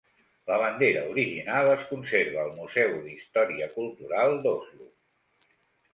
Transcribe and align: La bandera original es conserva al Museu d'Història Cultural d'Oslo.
La 0.51 0.55
bandera 0.61 1.03
original 1.09 1.69
es 1.73 1.83
conserva 1.91 2.41
al 2.45 2.49
Museu 2.61 2.97
d'Història 3.05 3.69
Cultural 3.79 4.37
d'Oslo. 4.47 4.93